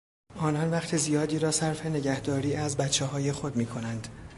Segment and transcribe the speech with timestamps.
[0.37, 4.07] آنان وقت زیادی را صرف نگهداری از بچههای خود میکنند.